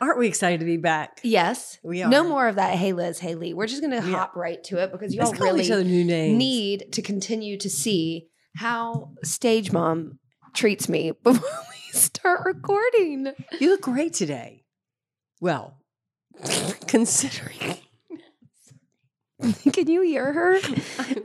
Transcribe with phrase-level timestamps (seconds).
[0.00, 1.20] Aren't we excited to be back?
[1.22, 2.10] Yes, We are.
[2.10, 2.74] No more of that.
[2.74, 3.18] Hey, Liz.
[3.18, 3.52] Hey, Lee.
[3.52, 6.38] We're just gonna hop right to it because y'all really each other new names.
[6.38, 10.18] need to continue to see how stage mom
[10.54, 13.32] treats me before we start recording.
[13.60, 14.64] You look great today.
[15.40, 15.76] Well,
[16.86, 17.76] considering
[19.72, 20.58] Can you hear her?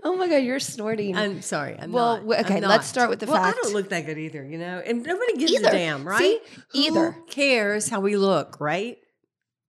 [0.03, 1.15] Oh my god, you're snorting.
[1.17, 1.75] I'm sorry.
[1.79, 2.39] I'm Well, not.
[2.45, 3.57] okay, let's start with the well, fact.
[3.57, 5.67] I don't look that good either, you know, and nobody gives Either.
[5.67, 6.19] a damn, right?
[6.19, 6.39] See?
[6.73, 7.17] Who Either.
[7.29, 8.97] cares how we look, right?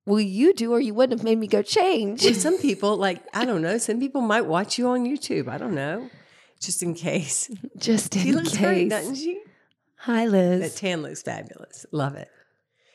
[0.07, 2.23] well, you do, or you wouldn't have made me go change.
[2.23, 5.49] Well, some people, like I don't know, some people might watch you on YouTube.
[5.49, 6.09] I don't know,
[6.61, 7.51] just in case.
[7.77, 8.61] Just She in looks case.
[8.61, 9.41] great, doesn't she?
[9.97, 10.61] Hi, Liz.
[10.61, 11.85] That tan looks fabulous.
[11.91, 12.29] Love it.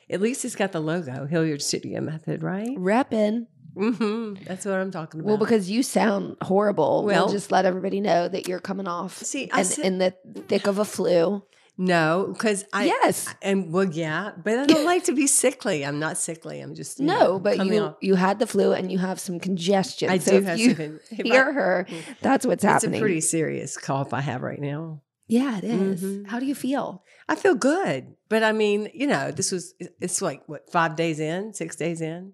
[0.09, 2.75] At least it's got the logo, Hilliard Studio Method, right?
[2.77, 3.47] Reppin'.
[3.75, 4.43] Mm-hmm.
[4.45, 5.27] That's what I'm talking about.
[5.29, 7.03] Well, because you sound horrible.
[7.05, 10.13] We'll, Well- just let everybody know that you're coming off See, and said- in the
[10.47, 11.43] thick of a flu.
[11.77, 13.33] no, because I yes.
[13.41, 15.85] and well, yeah, but I don't like to be sickly.
[15.85, 16.59] I'm not sickly.
[16.59, 19.39] I'm just No, know, but you off- you had the flu and you have some
[19.39, 20.09] congestion.
[20.09, 20.99] I so do have you some.
[21.09, 21.87] if I- hear her,
[22.21, 22.99] that's what's it's happening.
[22.99, 25.01] a pretty serious cough I have right now.
[25.27, 26.03] yeah, it is.
[26.03, 26.27] Mhm.
[26.27, 27.03] How do you feel?
[27.29, 31.19] I feel good, but I mean, you know, this was it's like what five days
[31.21, 32.33] in, six days in,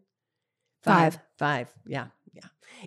[0.88, 1.20] Five.
[1.38, 1.74] five.
[1.86, 2.42] Yeah, yeah.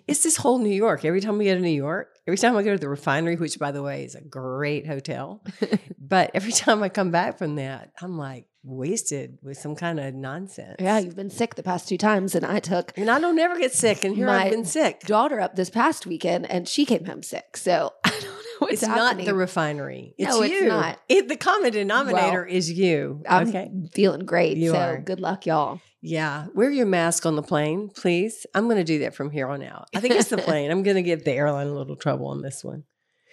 [0.07, 1.05] It's this whole New York.
[1.05, 3.59] Every time we go to New York, every time I go to the refinery, which
[3.59, 5.43] by the way is a great hotel,
[5.99, 10.13] but every time I come back from that, I'm like wasted with some kind of
[10.13, 10.75] nonsense.
[10.79, 13.57] Yeah, you've been sick the past two times, and I took and I don't never
[13.57, 15.01] get sick, and here My I've been sick.
[15.01, 17.57] daughter up this past weekend, and she came home sick.
[17.57, 17.93] So
[18.73, 19.25] It's happening.
[19.25, 20.13] not the refinery.
[20.17, 20.67] It's No, it's you.
[20.67, 20.99] not.
[21.09, 23.23] It, the common denominator is you.
[23.27, 23.71] I'm okay.
[23.93, 24.57] feeling great.
[24.57, 24.97] You so are.
[24.99, 25.81] good luck, y'all.
[26.01, 28.47] Yeah, wear your mask on the plane, please.
[28.55, 29.87] I'm going to do that from here on out.
[29.95, 30.71] I think it's the plane.
[30.71, 32.85] I'm going to give the airline a little trouble on this one.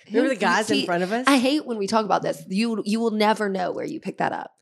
[0.09, 1.25] Remember the guys See, in front of us?
[1.27, 2.43] I hate when we talk about this.
[2.49, 4.53] You you will never know where you picked that up.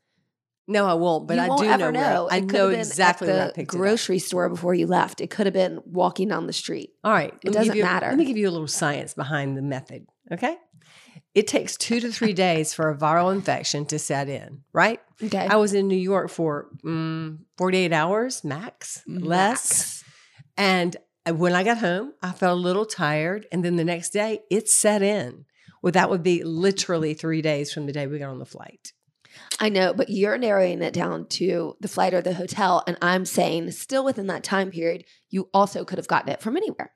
[0.67, 1.27] no, I won't.
[1.27, 1.91] But you I won't do know.
[1.91, 2.23] know.
[2.25, 5.21] Where, I know exactly at where I the picked it grocery store before you left.
[5.21, 6.91] It could have been walking down the street.
[7.03, 8.07] All right, it doesn't matter.
[8.07, 10.05] Let me give you a little science behind the method.
[10.31, 10.57] Okay,
[11.37, 14.63] it takes two to three days for a viral infection to set in.
[14.73, 14.99] Right?
[15.23, 15.45] Okay.
[15.47, 20.03] I was in New York for mm, 48 hours max, less.
[20.57, 20.97] And
[21.29, 23.45] when I got home, I felt a little tired.
[23.51, 25.45] And then the next day, it set in.
[25.83, 28.93] Well, that would be literally three days from the day we got on the flight.
[29.59, 33.25] I know, but you're narrowing it down to the flight or the hotel, and I'm
[33.25, 36.91] saying still within that time period, you also could have gotten it from anywhere,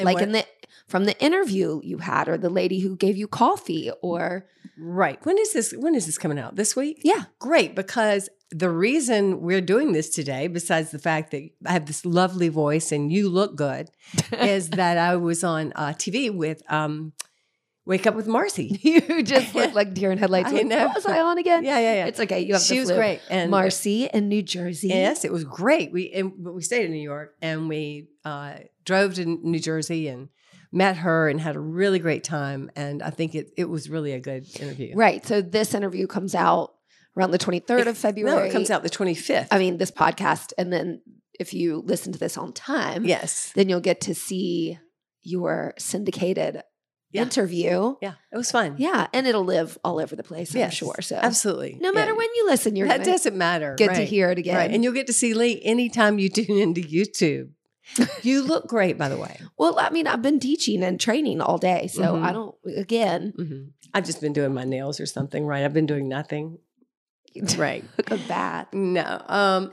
[0.00, 0.44] And like what- in the
[0.86, 4.46] from the interview you had, or the lady who gave you coffee, or
[4.76, 5.24] right.
[5.24, 5.72] When is this?
[5.76, 6.56] When is this coming out?
[6.56, 7.00] This week?
[7.04, 11.86] yeah, Great, because the reason we're doing this today, besides the fact that I have
[11.86, 13.90] this lovely voice and you look good,
[14.32, 17.12] is that I was on uh, TV with um,
[17.90, 18.78] Wake Up with Marcy.
[18.82, 20.50] you just look like deer in headlights.
[20.50, 20.86] I Like, know.
[20.86, 21.64] What was I on again?
[21.64, 22.06] Yeah, yeah, yeah.
[22.06, 22.38] It's okay.
[22.38, 22.96] You have she the was flu.
[22.98, 24.88] great, and Marcy in New Jersey.
[24.88, 25.90] Yes, it was great.
[25.90, 30.28] We and, we stayed in New York and we uh, drove to New Jersey and
[30.70, 32.70] met her and had a really great time.
[32.76, 34.94] And I think it it was really a good interview.
[34.94, 35.26] Right.
[35.26, 36.74] So this interview comes out
[37.16, 38.36] around the 23rd of February.
[38.36, 39.48] No, it comes out the twenty fifth.
[39.50, 41.02] I mean, this podcast, and then
[41.40, 44.78] if you listen to this on time, yes, then you'll get to see
[45.22, 46.62] your syndicated
[47.12, 47.22] Yeah.
[47.22, 47.96] interview.
[48.00, 48.76] yeah, it was fun.
[48.78, 51.00] Yeah, and it'll live all over the place, I'm sure.
[51.02, 51.76] So absolutely.
[51.80, 52.16] no matter Yeah.
[52.18, 53.74] when you listen, you're that doesn't matter.
[53.76, 54.56] get to hear it again.
[54.56, 57.50] Right, and you'll get to see Lee anytime you tune into YouTube.
[58.22, 59.36] you look great, by the way.
[59.58, 62.22] well, I mean, I've been teaching and training all day, so Mhm.
[62.24, 62.54] I don't.
[62.76, 63.62] Again, hmm
[63.92, 65.44] I've just been doing my nails or something.
[65.44, 66.58] Right, I've been doing nothing.
[67.56, 67.84] Right.
[67.96, 68.72] look at that.
[68.74, 69.22] No.
[69.26, 69.70] Um,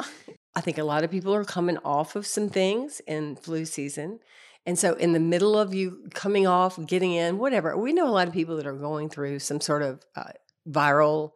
[0.56, 4.20] I think a lot of people are coming off of some things in flu season.
[4.68, 8.12] And so, in the middle of you coming off, getting in, whatever, we know a
[8.12, 10.32] lot of people that are going through some sort of uh,
[10.70, 11.32] viral,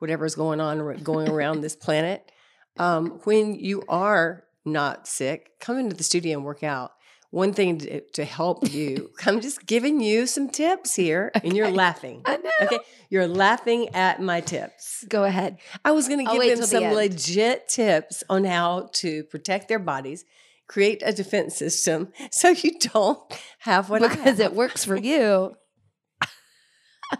[0.00, 2.32] whatever's going on, going around this planet.
[2.78, 6.90] Um, when you are not sick, come into the studio and work out.
[7.30, 11.70] One thing to, to help you, I'm just giving you some tips here, and you're
[11.70, 12.22] laughing.
[12.24, 12.50] I know.
[12.62, 12.80] Okay,
[13.10, 15.04] you're laughing at my tips.
[15.08, 15.58] Go ahead.
[15.84, 19.68] I was going to give them till the some legit tips on how to protect
[19.68, 20.24] their bodies,
[20.68, 23.20] create a defense system so you don't
[23.60, 24.40] have what because have.
[24.40, 25.54] it works for you.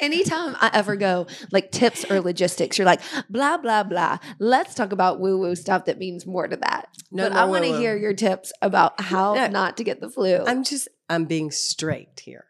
[0.00, 4.18] Anytime I ever go like tips or logistics, you're like, blah, blah, blah.
[4.38, 6.88] Let's talk about woo woo stuff that means more to that.
[7.10, 9.46] No but more I want to hear your tips about how No.
[9.48, 10.42] not to get the flu.
[10.46, 12.46] I'm just I'm being straight here.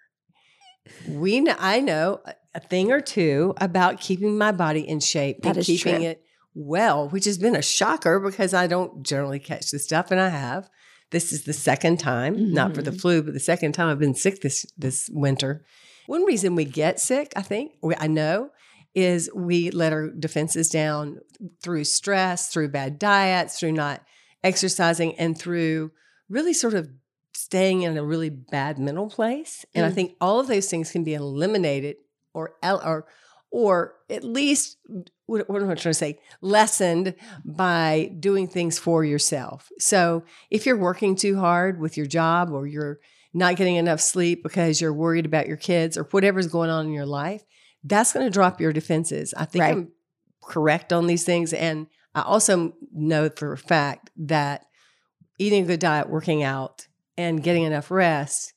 [1.09, 2.21] We know, I know
[2.55, 6.05] a- thing or two about keeping my body in shape That and keeping true.
[6.05, 6.23] it
[6.59, 10.31] well, which has been a shocker because I don't generally catch the stuff, and I
[10.31, 10.71] have.
[11.11, 13.01] This is the second time, not for the Mhm.
[13.01, 15.65] flu, but the second time I've been sick this this winter.
[16.07, 18.51] One reason we get sick, I think, or I know,
[18.95, 21.19] is we let our defenses down
[21.63, 24.03] through stress, through bad diets, through not
[24.43, 25.91] exercising, and through
[26.29, 26.89] really sort of
[27.35, 29.67] staying in a really bad mental place.
[29.75, 29.95] And I Mm.
[29.95, 31.97] think all of those things can be eliminated
[32.33, 33.07] or or
[33.57, 34.77] or at least
[35.25, 36.19] what, what am I trying to say?
[36.43, 39.71] Lessened by doing things for yourself.
[39.79, 42.99] So if you're working too hard with your job or you're
[43.33, 46.93] not getting enough sleep because you're worried about your kids or whatever's going on in
[46.93, 47.45] your life,
[47.83, 49.33] that's going to drop your defenses.
[49.35, 49.73] I think Right.
[49.73, 49.93] I'm
[50.45, 51.55] correct on these things.
[51.55, 54.67] And I also know for a fact that
[55.39, 58.53] eating a good diet, working out, and getting enough rest,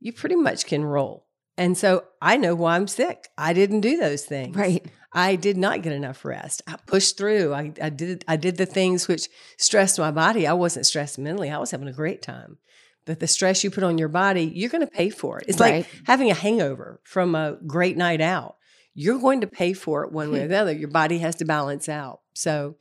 [0.00, 1.27] you pretty much can roll.
[1.58, 3.28] And so I know why I'm sick.
[3.36, 4.56] I didn't do those things.
[4.56, 4.84] right.
[5.12, 6.62] I did not get enough rest.
[6.66, 7.52] I pushed through.
[7.54, 10.46] I, I did I did the things which stressed my body.
[10.46, 11.50] I wasn't stressed mentally.
[11.50, 12.58] I was having a great time.
[13.06, 15.46] But the stress you put on your body, you're going to pay for it.
[15.48, 15.76] It's Right.
[15.78, 18.56] like having a hangover from a great night out.
[18.94, 20.72] You're going to pay for it one way or the other.
[20.72, 22.20] Your body has to balance out.
[22.34, 22.76] So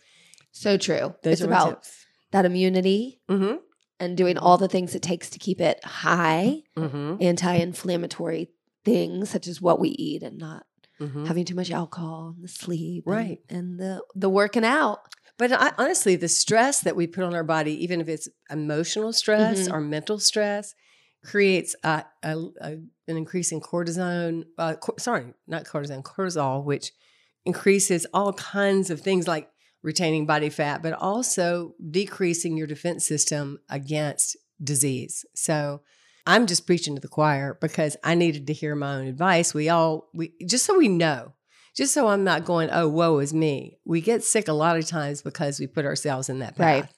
[0.52, 1.16] So true.
[1.24, 2.06] those it's are about tips.
[2.32, 3.56] that immunity Mm-hmm.
[4.02, 7.18] and doing all the things it takes to keep it high, Mm-hmm.
[7.22, 8.50] anti inflammatory
[8.92, 10.64] things such as what we eat and not
[11.00, 11.26] Mm-hmm.
[11.26, 13.40] having too much alcohol and the sleep and- Right.
[13.56, 15.00] and, the the working out
[15.38, 19.14] But I, honestly, the stress that we put on our body, even if it's emotional
[19.14, 19.74] stress Mhm.
[19.74, 20.74] or mental stress,
[21.32, 22.34] creates a, a,
[22.68, 22.72] a,
[23.10, 24.36] an increase in cortisone.
[24.58, 26.92] Uh, cor- sorry, not cortisone, cortisol, which
[27.46, 29.48] increases all kinds of things like
[29.84, 34.36] retaining body fat, but also decreasing your defense system against
[34.72, 35.24] disease.
[35.36, 35.82] So
[36.28, 39.54] I'm just preaching to the choir because I needed to hear my own advice.
[39.54, 41.34] We all, we just so we know
[41.78, 43.78] just so I'm not going, oh, woe is me.
[43.86, 46.82] We get sick a lot of times because we put ourselves in that path.
[46.82, 46.90] Right.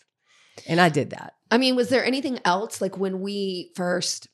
[0.68, 1.34] And I did that.
[1.52, 4.30] I mean, was there anything else like when we first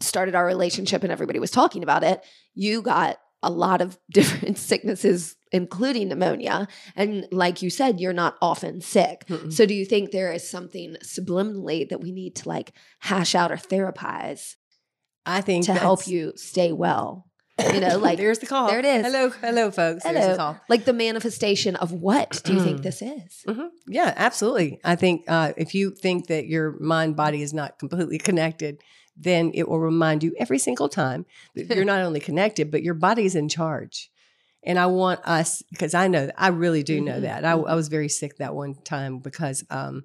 [0.00, 2.22] started our relationship and everybody was talking about it?
[2.54, 6.68] You got a lot of different sicknesses, including pneumonia.
[6.94, 9.24] And like you said, you're not often sick.
[9.28, 9.52] Mm-mm.
[9.52, 13.50] So do you think there is something subliminally that we need to like hash out
[13.52, 14.56] or therapize
[15.26, 17.26] I think to help you stay well?
[17.74, 18.68] You know, like there's the call.
[18.68, 19.04] there it is.
[19.04, 20.04] Hello, hello, folks.
[20.04, 20.30] There's Hello.
[20.32, 20.60] the call.
[20.68, 23.44] like the manifestation of what do you think this is?
[23.46, 24.80] hmm Yeah, absolutely.
[24.84, 28.80] I think uh, if you think that your mind body is not completely connected,
[29.22, 32.94] then it will remind you every single time that you're not only connected, but your
[32.94, 34.10] body is in charge.
[34.62, 37.44] And I want us, because I know, I really do know Mhm, that.
[37.44, 37.76] I, I mhm.
[37.76, 40.04] was very sick that one time because um,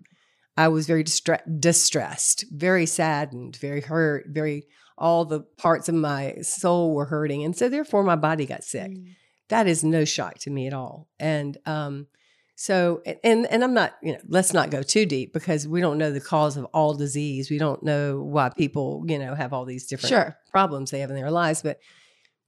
[0.57, 4.67] I was very distressed, very saddened, very hurt, very,
[4.97, 7.43] all the parts of my soul were hurting.
[7.43, 9.15] And so therefore my body got sick Mm.
[9.49, 11.07] that is no shock to me at all.
[11.19, 12.07] And um,
[12.55, 15.97] so, and and I'm not, you know, let's not go too deep because we don't
[15.97, 17.49] know the cause of all disease.
[17.49, 20.37] We don't know why people, you know, have all these different Sure.
[20.51, 21.61] problems they have in their lives.
[21.61, 21.79] But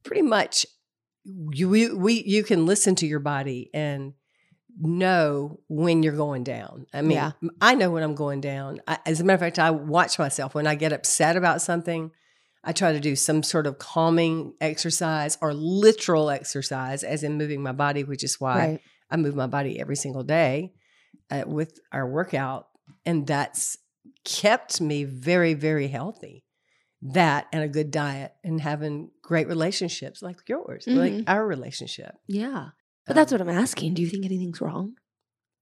[0.03, 0.65] pretty much,
[1.25, 4.13] you we, we you can listen to your body and
[4.79, 6.85] know when you're going down.
[6.93, 7.31] I mean, Yeah.
[7.59, 8.79] I know when I'm going down.
[8.87, 12.11] I, as a matter of fact, I watch myself when I get upset about something.
[12.63, 17.63] I try to do some sort of calming exercise or literal exercise, as in moving
[17.63, 18.81] my body, which is why Right.
[19.09, 20.73] I move my body every single day
[21.31, 22.67] uh, with our workout.
[23.05, 23.77] And that's
[24.23, 26.43] kept me very, very healthy.
[27.01, 31.23] That and a good diet and having great relationships like yours, like Mhm.
[31.27, 32.15] our relationship.
[32.27, 32.69] Yeah.
[33.05, 33.93] But that's Um, what I'm asking.
[33.93, 34.95] Do you think anything's wrong?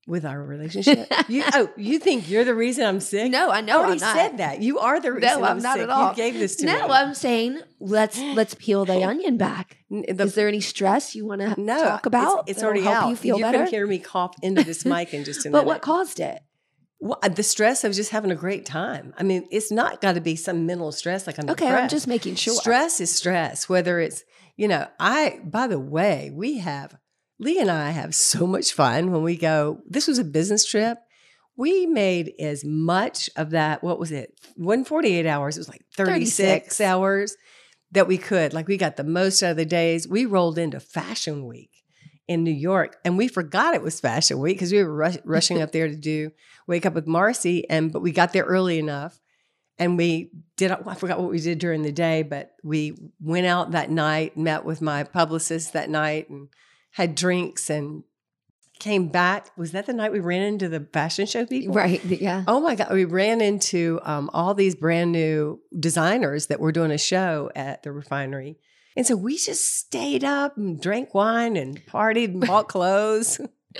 [0.08, 1.12] With our relationship.
[1.28, 3.32] you, oh, you think you're the reason I'm sick?
[3.32, 4.16] No, I I know already I'm not.
[4.16, 4.62] said that.
[4.62, 5.84] You are the reason I'm I'm, not sick.
[5.84, 6.10] at all.
[6.12, 6.72] You gave this to me.
[6.74, 9.78] No, I'm saying let's let's peel the onion back.
[9.90, 12.42] The- Is there any stress you want to no, talk about?
[12.48, 13.10] It's, it's already help out.
[13.10, 13.60] You feel you better.
[13.60, 16.42] can hear me cough into this mic in just a but what caused it?
[17.00, 19.14] Well, the stress of just having a great time.
[19.18, 22.08] I mean, it's not got to be some mental stress like I'm Okay, I'm just
[22.08, 22.56] making sure.
[22.56, 24.24] Stress is stress, whether it's,
[24.56, 26.96] you know, I, by the way, we have,
[27.40, 29.82] Lee and I have so much fun when we go.
[29.88, 30.98] This was a business trip.
[31.58, 34.38] We made as much of that, what was it?
[34.56, 35.58] 148 hours.
[35.58, 36.82] It was like 36, 36.
[36.82, 37.38] hours
[37.92, 38.54] that we could.
[38.54, 40.08] Like we got the most out of the days.
[40.08, 41.72] We rolled into Fashion Week
[42.28, 45.62] in New York and we forgot it was Fashion Week because we were rush, rushing
[45.62, 46.32] up there to do
[46.68, 47.70] Wake Up with Marcy.
[47.70, 49.20] And, but we got there early enough
[49.78, 53.72] And we did, I forgot what we did during the day, but we went out
[53.72, 56.48] that night, met with my publicist that night, and
[56.96, 58.04] had drinks and
[58.80, 59.52] came back.
[59.58, 61.74] Was that the night we ran into the fashion show people?
[61.74, 62.04] Right.
[62.04, 62.44] Yeah.
[62.48, 62.92] Oh my God.
[62.92, 67.84] We ran into um, all these brand new designers that were doing a show at
[67.84, 68.58] the refinery.
[68.98, 73.40] And so we just stayed up and drank wine and partied and bought clothes.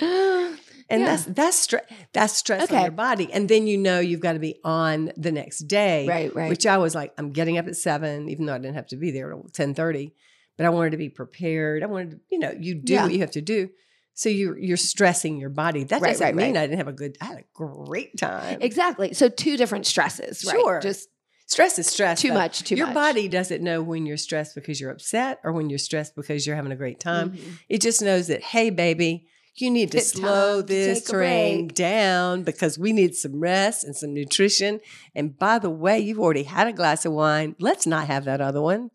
[0.88, 1.06] And Yeah.
[1.16, 3.28] that's that's stre- that's stress on your body.
[3.32, 6.06] And then you know you've got to be on the next day.
[6.06, 6.48] Right, right.
[6.48, 8.96] Which I was like, I'm getting up at seven, even though I didn't have to
[8.96, 10.14] be there at ten thirty.
[10.56, 11.82] But I wanted to be prepared.
[11.82, 13.02] I wanted to, you know, you do Yeah.
[13.04, 13.70] what you have to do.
[14.14, 15.84] So you're you're stressing your body.
[15.84, 16.62] That Right, doesn't right, mean right.
[16.62, 17.18] I didn't have a good.
[17.20, 18.58] I had a great time.
[18.62, 19.12] Exactly.
[19.12, 20.52] So two different stresses, right?
[20.58, 20.80] Sure.
[20.80, 21.08] Just
[21.48, 22.20] Stress is stress.
[22.22, 22.34] too though.
[22.34, 22.78] much, too much.
[22.78, 22.94] your much.
[22.94, 26.56] body doesn't know when you're stressed because you're upset or when you're stressed because you're
[26.56, 27.32] having a great time.
[27.32, 27.58] Mhm.
[27.68, 31.68] It just knows that, hey, baby, you need to It's slow time to this train
[31.68, 34.80] down because we need some rest and some nutrition.
[35.14, 37.54] And by the way, you've already had a glass of wine.
[37.60, 38.90] Let's not have that other one.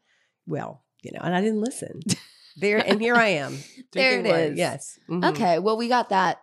[0.45, 2.01] Well, you know, and I didn't listen.
[2.57, 3.57] There and here I am.
[3.93, 4.39] There it wine.
[4.51, 4.57] is.
[4.57, 4.99] Yes.
[5.09, 5.29] Mhm.
[5.31, 5.57] Okay.
[5.59, 6.41] Well, we got that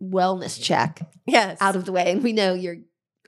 [0.00, 1.58] wellness check Yes.
[1.60, 2.76] out of the way, and we know you're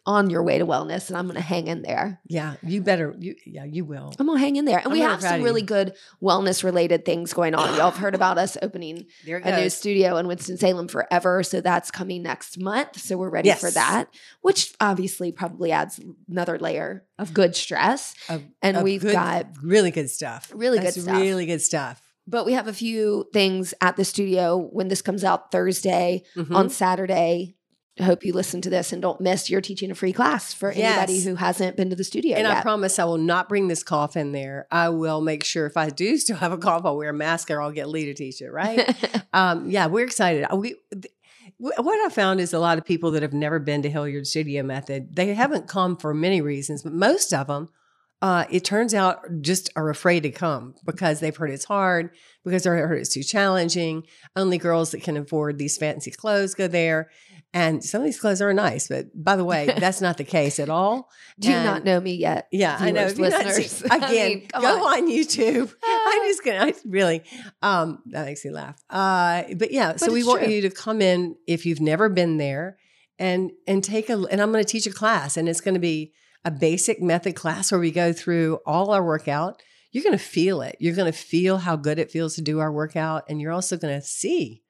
[0.04, 2.21] on your way to wellness, and I'm going to hang in there.
[2.26, 2.54] yeah.
[2.62, 3.14] You better.
[3.18, 3.37] You.
[3.47, 3.64] Yeah.
[3.64, 4.12] You will.
[4.18, 5.66] I'm gonna hang in there, and I'm we have some really you.
[5.66, 7.68] good wellness related things going on.
[7.76, 11.90] Y'all have heard about us opening a new studio in Winston Salem forever, so that's
[11.92, 12.99] coming next month.
[13.00, 14.06] So we're ready for that,
[14.40, 18.14] which obviously probably adds another layer of good stress.
[18.61, 20.50] And we've good- got really good stuff.
[20.54, 21.16] Really good stuff.
[21.21, 22.02] Really good stuff.
[22.26, 26.23] But we have a few things at the studio when this comes out Thursday.
[26.37, 26.54] Mhm.
[26.54, 27.56] On Saturday,
[28.00, 29.50] hope you listen to this and don't miss.
[29.50, 31.25] You're teaching a free class for anybody Yes.
[31.25, 34.16] who hasn't been to the studio And I promise I will not bring this cough
[34.16, 34.66] in there.
[34.70, 37.50] I will make sure if I do still have a cough, I'll wear a mask
[37.50, 38.94] or I'll get Lee to teach it, right?
[39.34, 40.46] um, yeah, we're excited.
[40.54, 41.12] We, th-
[41.58, 44.62] what I found is a lot of people that have never been to Hilliard Studio
[44.62, 47.68] Method, they haven't come for many reasons, but most of them,
[48.22, 52.11] uh, it turns out, just are afraid to come because they've heard it's hard,
[52.44, 54.04] because they've heard it's too challenging.
[54.34, 57.11] Only girls that can afford these fancy clothes go there.
[57.54, 60.59] And some of these clothes are nice, but by the way, that's not the case
[60.59, 61.11] at all.
[61.38, 62.49] Do you not know me yet?
[62.50, 63.09] Yeah, I know.
[63.09, 63.71] viewers, If you're not listeners.
[63.73, 65.02] see- I again, mean, come go on.
[65.04, 65.75] on, YouTube.
[65.85, 67.23] I'm just gonna I really
[67.61, 68.82] um that makes me laugh.
[68.88, 70.50] Uh but yeah, so we want true.
[70.52, 72.78] you to come in if you've never been there
[73.18, 76.12] and and take a and I'm gonna teach a class and it's gonna be
[76.47, 79.62] a basic method class where we go through all our workout.
[79.90, 80.76] You're gonna feel it.
[80.80, 84.00] You're gonna feel how good it feels to do our workout, and you're also gonna
[84.00, 84.62] see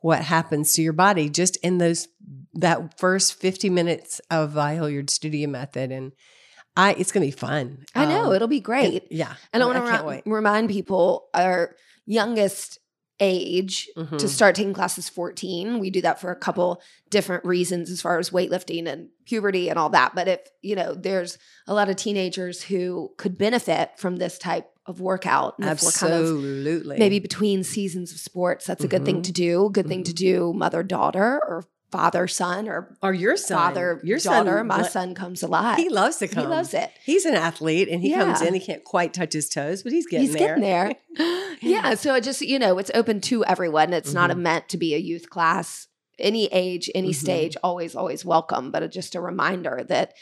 [0.00, 2.08] what happens to your body just in those
[2.54, 5.92] that first 50 minutes of uh, Hilliard Studio Method.
[5.92, 6.12] And
[6.76, 7.84] I it's gonna be fun.
[7.94, 9.02] I know Um, it'll be great.
[9.04, 9.34] and- yeah.
[9.52, 11.76] And I I want to remind people our
[12.06, 12.78] youngest
[13.22, 14.28] age to Mhm.
[14.28, 15.78] start taking classes 14.
[15.78, 16.80] We do that for a couple
[17.10, 20.14] different reasons as far as weightlifting and puberty and all that.
[20.14, 24.70] But if, you know, there's a lot of teenagers who could benefit from this type
[24.90, 25.58] of workout.
[25.58, 26.98] We're kind of Absolutely.
[26.98, 29.24] maybe between seasons of sports, that's a good thing Mhm.
[29.24, 29.70] to do.
[29.72, 33.56] Good thing to do mother daughter or father son or or your son.
[33.58, 34.58] father your daughter.
[34.58, 35.78] son, My son comes a lot.
[35.78, 36.44] He loves to come.
[36.44, 36.90] He loves it.
[37.04, 38.54] He's an athlete and he comes in.
[38.54, 40.56] He can't quite touch his toes, but he's getting He's there.
[40.56, 40.94] getting there.
[41.62, 41.94] yeah.
[41.94, 43.92] So it just, you know, it's open to everyone.
[43.92, 44.38] It's not Mhm.
[44.38, 45.88] meant to be a youth class.
[46.18, 47.14] Any age, any Mhm.
[47.16, 48.70] stage, always, always welcome.
[48.70, 50.12] But just a reminder that,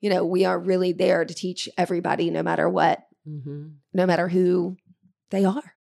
[0.00, 3.72] you know, we are really there to teach everybody, no matter what, Mhm.
[3.92, 4.76] no matter who
[5.30, 5.74] they are.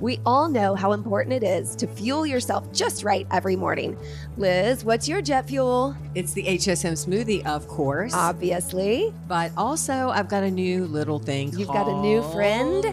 [0.00, 3.96] We all know how important it is to fuel yourself just right every morning.
[4.36, 5.94] Liz, what's your jet fuel?
[6.16, 8.12] It's the HSM smoothie, of course.
[8.12, 9.12] Obviously.
[9.28, 11.52] but also, I've got a new little thing.
[11.56, 12.84] You've got a new friend?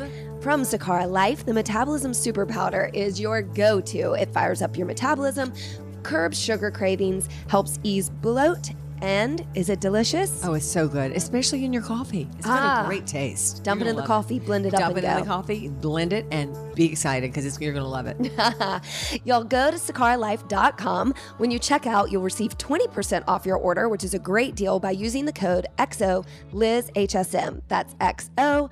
[0.41, 4.13] From Sakara Life, the Metabolism Super Powder is your go to.
[4.13, 5.53] It fires up your metabolism,
[6.03, 10.43] curbs sugar cravings, helps ease bloat, and is it delicious?
[10.45, 12.27] Oh, it's so good, especially in your coffee.
[12.37, 12.83] It's got Ah.
[12.83, 13.63] a great taste.
[13.63, 16.13] Dump it in the coffee, blend it up, Dump and it in the coffee, blend
[16.13, 18.17] it, and be excited because you're going to love it.
[19.25, 21.13] Y'all go to sakaralife.com.
[21.37, 24.79] When you check out, you'll receive 20% off your order, which is a great deal
[24.79, 27.61] by using the code XOLizHSM.
[27.67, 28.69] That's XOLIZHSM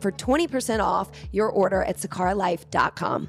[0.00, 3.28] for 20% off your order at sakaralife.com.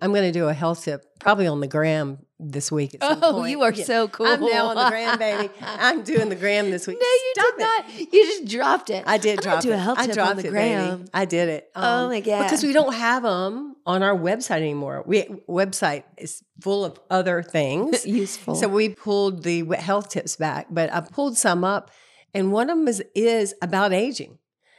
[0.00, 2.96] I'm going to do a health tip probably on the gram this week.
[3.00, 3.50] Oh, point.
[3.50, 3.84] you are Yeah.
[3.84, 4.26] so cool.
[4.26, 5.50] I'm now on the gram, baby.
[5.60, 6.98] I'm doing the gram this week.
[7.00, 7.66] No, you Stop did it.
[8.06, 8.12] not.
[8.12, 9.04] You just dropped it.
[9.06, 9.74] I did I'm drop do it.
[9.74, 10.96] a health I tip dropped on the it, gram.
[10.98, 11.10] baby.
[11.12, 11.70] I did it.
[11.74, 12.44] Um, Oh my God.
[12.44, 15.02] Because we don't have them on our website anymore.
[15.06, 18.06] We website is full of other things.
[18.24, 18.54] Useful.
[18.54, 21.90] So we pulled the health tips back, but I pulled some up,
[22.34, 24.38] and one of them is, is about aging.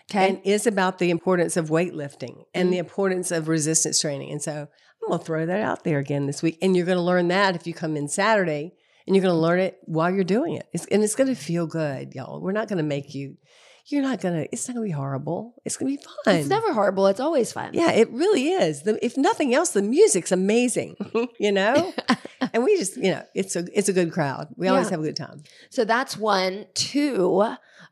[0.10, 0.30] okay.
[0.30, 2.72] And is about the importance of weightlifting and Mm-hmm.
[2.72, 4.32] the importance of resistance training.
[4.32, 4.68] And so
[5.10, 6.58] going to throw that out there again this week.
[6.62, 8.74] And you're going to learn that if you come in Saturday
[9.06, 10.68] and you're going to learn it while you're doing it.
[10.74, 12.42] It's, and it's going to feel good, y'all.
[12.42, 13.38] We're not going to make you.
[13.88, 14.50] You're not going to.
[14.51, 15.56] It's not going to be horrible.
[15.66, 16.36] It's going to be fun.
[16.36, 17.08] It's never horrible.
[17.08, 17.72] It's always fun.
[17.74, 18.84] Yeah, it really is.
[18.84, 20.96] The, if nothing else, the music's amazing.
[21.39, 21.92] you know,
[22.54, 24.50] and we just, you know, it's a it's a good crowd.
[24.58, 24.92] We always Yeah.
[24.92, 25.42] have a good time.
[25.72, 26.68] So that's one.
[26.75, 27.44] Two,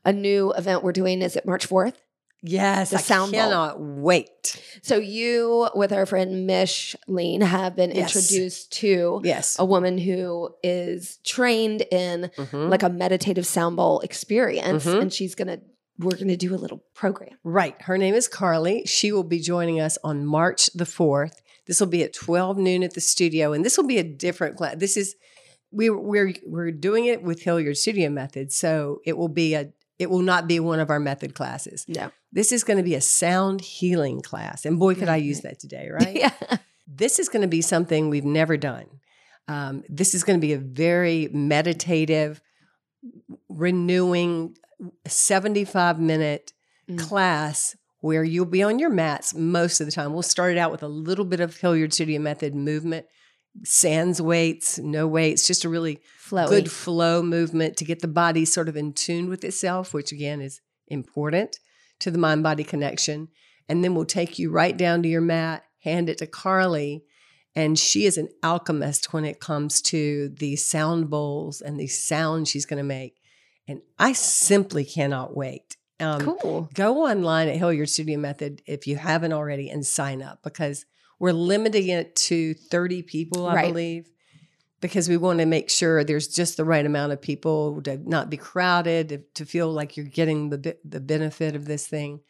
[0.04, 1.94] a new event we're doing is it March 4th?
[2.42, 3.40] Yes, The I sound bowl.
[3.40, 4.62] cannot wait.
[4.82, 8.14] So you, with our friend Mish Lean, have been Yes.
[8.14, 12.70] introduced to Yes, a woman who is trained in Mhm.
[12.70, 14.84] like a meditative sound bowl experience.
[14.84, 15.02] Mhm.
[15.02, 15.60] And she's to,
[15.98, 17.36] we're to do a little program.
[17.42, 17.74] Right.
[17.82, 18.84] Her name is Carly.
[18.86, 21.42] She will be joining us on March the 4th.
[21.66, 23.52] This will be at 12 noon at the studio.
[23.52, 24.76] And this will be a different class.
[24.78, 25.16] This is,
[25.72, 28.52] we, we're, we're doing it with Hilliard Studio Method.
[28.52, 31.84] So it will be a, it will not be one of our method classes.
[31.88, 32.10] No.
[32.32, 34.64] This is going to be a sound healing class.
[34.64, 36.14] And boy, could I use that today, right?
[36.14, 36.32] yeah.
[36.86, 38.86] this is going to be something we've never done.
[39.48, 42.40] Um, this is going to be a very meditative,
[43.48, 44.56] renewing,
[45.06, 46.52] 75 minute
[46.88, 46.98] Mm.
[46.98, 50.14] class where you'll be on your mats most of the time.
[50.14, 53.04] We'll start it out with a little bit of Hilliard Studio Method movement,
[53.64, 56.48] sans weights, no weights, just a really Flowy.
[56.48, 60.40] good flow movement to get the body sort of in tune with itself, which again
[60.40, 61.58] is important
[62.00, 63.28] to the mind body connection.
[63.68, 67.04] And then we'll take you right down to your mat, hand it to Carly.
[67.54, 72.48] And she is an alchemist when it comes to the sound bowls and the sounds
[72.50, 73.16] she's going to make.
[73.66, 75.76] And I simply cannot wait.
[76.00, 76.68] Um, cool.
[76.74, 80.86] Go online at Hilliard Studio Method if you haven't already and sign up because
[81.18, 83.68] we're limiting it to 30 people, I Right.
[83.68, 84.10] believe,
[84.80, 88.30] because we want to make sure there's just the right amount of people to not
[88.30, 92.20] be crowded, to, to feel like you're getting the, the benefit of this thing.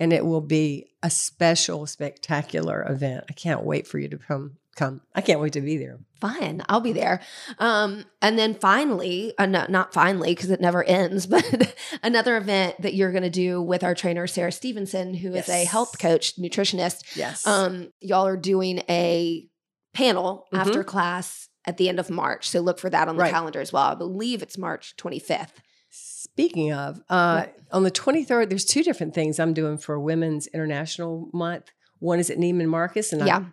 [0.00, 3.24] And it will be a special, spectacular event.
[3.30, 4.56] I can't wait for you to come.
[4.76, 5.02] Come.
[5.14, 5.98] I can't wait to be there.
[6.20, 7.20] Fine, I'll be there.
[7.58, 12.80] Um, and then finally, uh, no, not finally because it never ends, but another event
[12.82, 16.36] that you're going to do with our trainer Sarah Stevenson, who is a health coach,
[16.36, 17.14] nutritionist.
[17.16, 17.46] Yes.
[17.46, 19.46] Um, y'all are doing a
[19.92, 20.58] panel Mhm.
[20.58, 23.32] after class at the end of March, so look for that on the Right.
[23.32, 23.84] calendar as well.
[23.84, 25.60] I believe it's March 25th.
[25.90, 31.28] Speaking of, uh, on the 23rd, there's two different things I'm doing for Women's International
[31.32, 31.70] Month.
[32.00, 33.44] One is at Neiman Marcus, and yeah, I,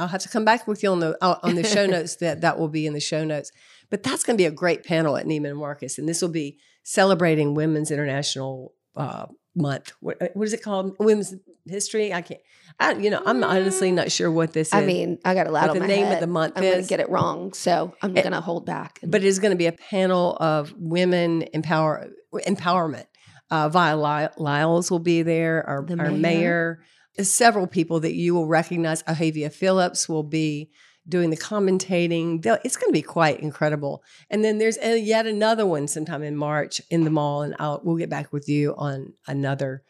[0.00, 2.16] I'll have to come back with you on the uh, on the show notes.
[2.16, 3.52] That that will be in the show notes.
[3.90, 6.28] But that's going to be a great panel at Neiman and Marcus, and this will
[6.30, 9.92] be celebrating Women's International uh, Month.
[10.00, 10.94] What, uh, what is it called?
[10.98, 11.34] Women's
[11.66, 12.12] History.
[12.14, 12.40] I can't.
[12.78, 14.74] I, you know, I'm honestly not sure what this is.
[14.74, 16.82] I mean, I got a lot on the my name of the month I'm going
[16.82, 18.98] to get it wrong, so I'm going to hold back.
[19.02, 23.06] but it is going to be a panel of women empower empowerment.
[23.50, 23.92] Uh, Vi
[24.38, 25.68] Lyles will be there.
[25.68, 26.80] Our, The our mayor.
[27.24, 29.02] Several people that you will recognize.
[29.04, 30.70] Ahavia Phillips will be
[31.08, 32.42] doing the commentating.
[32.42, 34.02] They'll- It's going to be quite incredible.
[34.28, 37.80] And then there's uh, yet another one sometime in March in the mall, and I'll,
[37.82, 39.82] we'll get back with you on another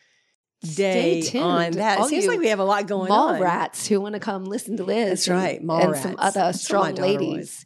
[0.75, 2.01] day Stay on that.
[2.01, 3.41] It seems like we have a lot going mall on.
[3.41, 5.09] rats who want to come listen to Liz.
[5.09, 6.03] That's and- right, mall and rats.
[6.03, 7.65] some other That's strong ladies.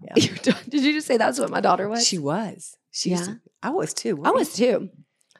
[0.00, 0.14] Yeah.
[0.68, 2.06] Did you just say that's what my daughter was?
[2.06, 2.76] She was.
[2.90, 3.22] She Yeah.
[3.24, 4.20] to- I was too.
[4.24, 4.90] I was too.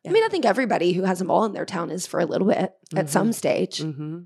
[0.04, 0.10] Yeah.
[0.10, 2.26] I mean, I think everybody who has a mall in their town is for a
[2.26, 2.58] little bit
[2.96, 3.08] at Mhm.
[3.08, 3.78] some stage.
[3.80, 4.20] hmm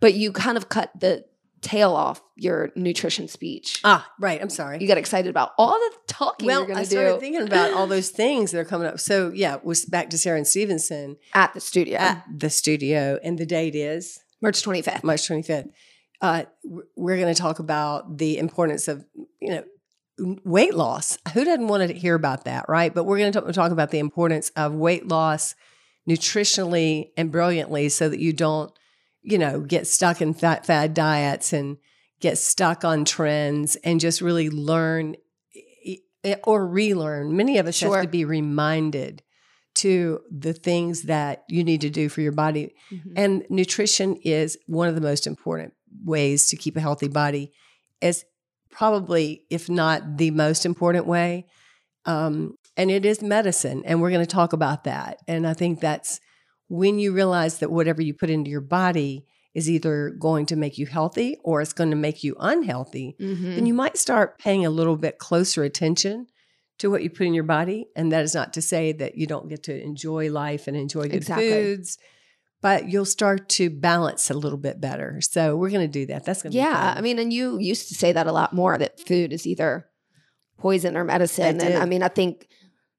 [0.00, 1.24] But you kind of cut the
[1.60, 3.80] tail off your nutrition speech.
[3.84, 4.40] Ah, right.
[4.40, 4.78] I'm sorry.
[4.80, 7.72] you got excited about all the talking well, you're going I started do thinking about
[7.72, 9.00] all those things that are coming up.
[9.00, 11.98] So yeah, was back to Sarah and Stevenson at the studio.
[11.98, 15.02] at the studio, and the date is March 25th.
[15.02, 15.70] March 25th.
[16.20, 16.44] Uh,
[16.96, 19.04] we're going to talk about the importance of
[19.40, 19.64] you know
[20.44, 21.18] weight loss.
[21.34, 22.94] Who doesn't want to hear about that, right?
[22.94, 25.54] But we're going to talk about the importance of weight loss
[26.08, 28.72] nutritionally and brilliantly, so that you don't
[29.22, 31.76] you know get stuck in fat fad diets and
[32.20, 35.16] get stuck on trends and just really learn
[36.44, 37.36] or relearn.
[37.36, 37.96] Many of us Sure.
[37.96, 39.22] have to be reminded
[39.76, 42.74] to the things that you need to do for your body.
[42.90, 43.12] Mhm.
[43.16, 47.52] And nutrition is one of the most important ways to keep a healthy body.
[48.02, 48.24] As
[48.70, 51.46] probably, if not the most important way.
[52.04, 53.82] Um, and it is medicine.
[53.84, 55.18] And we're going to talk about that.
[55.26, 56.20] And I think that's
[56.68, 60.78] when you realize that whatever you put into your body is either going to make
[60.78, 63.56] you healthy or it's going to make you unhealthy, Mhm.
[63.56, 66.26] then you might start paying a little bit closer attention
[66.78, 67.86] to what you put in your body.
[67.96, 71.04] And that is not to say that you don't get to enjoy life and enjoy
[71.04, 71.50] good Exactly.
[71.50, 71.98] foods,
[72.60, 75.20] but you'll start to balance a little bit better.
[75.20, 76.24] So we're going to do that.
[76.24, 76.94] That's going to be Yeah.
[76.96, 79.86] I mean, and you used to say that a lot more that food is either
[80.58, 81.60] poison or medicine.
[81.60, 81.78] I and.
[81.82, 82.48] I mean, I think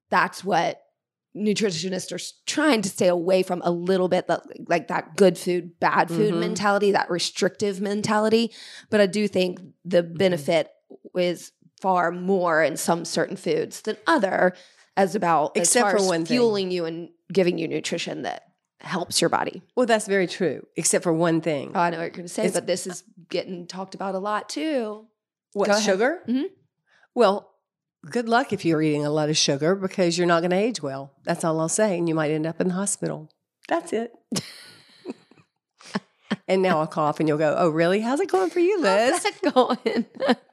[0.09, 0.81] that's what
[1.35, 5.79] nutritionists are trying to stay away from a little bit that like that good food,
[5.79, 6.39] bad food Mhm.
[6.39, 8.51] mentality, that restrictive mentality.
[8.89, 10.13] But I do think the Mm-hmm.
[10.15, 10.69] benefit
[11.15, 14.53] is far more in some certain foods than other
[14.97, 16.35] as about as Except far for as one thing.
[16.35, 18.43] fueling you and giving you nutrition that
[18.81, 19.61] helps your body.
[19.75, 21.71] Well, that's very true, except for one thing.
[21.75, 24.15] Oh, I know what you're going to say, It's- but this is getting talked about
[24.15, 25.05] a lot too.
[25.53, 25.83] what, go ahead.
[25.83, 26.19] sugar?
[26.27, 26.45] Mhm.
[27.15, 27.51] Well,
[28.09, 30.81] good luck if you're eating a lot of sugar because you're not going to age
[30.81, 31.11] well.
[31.25, 31.97] That's all I'll say.
[31.97, 33.29] And you might end up in the hospital.
[33.67, 34.13] That's it.
[36.47, 37.99] and now I'll cough and you'll go, Oh, really?
[38.01, 39.11] How's it going for you, Liz?
[39.11, 39.53] How's that